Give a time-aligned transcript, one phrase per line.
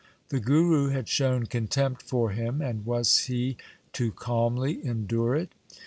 [0.29, 3.55] The Guru had shown contempt for him, and was he
[3.93, 5.51] to calmly endure it